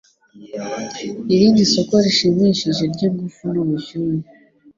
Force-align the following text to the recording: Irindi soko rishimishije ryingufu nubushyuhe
Irindi 1.33 1.61
soko 1.73 1.93
rishimishije 2.05 2.83
ryingufu 2.93 3.41
nubushyuhe 3.53 4.19